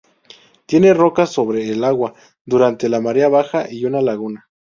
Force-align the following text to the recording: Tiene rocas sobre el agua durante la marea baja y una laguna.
Tiene 0.65 0.95
rocas 0.95 1.31
sobre 1.31 1.69
el 1.69 1.83
agua 1.83 2.15
durante 2.43 2.89
la 2.89 2.99
marea 3.01 3.29
baja 3.29 3.69
y 3.71 3.85
una 3.85 4.01
laguna. 4.01 4.49